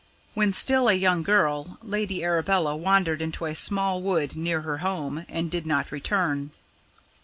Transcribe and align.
When 0.33 0.51
still 0.51 0.89
a 0.89 0.95
young 0.95 1.21
girl, 1.21 1.77
Lady 1.83 2.23
Arabella 2.23 2.75
wandered 2.75 3.21
into 3.21 3.45
a 3.45 3.53
small 3.53 4.01
wood 4.01 4.35
near 4.35 4.61
her 4.61 4.79
home, 4.79 5.27
and 5.29 5.51
did 5.51 5.67
not 5.67 5.91
return. 5.91 6.49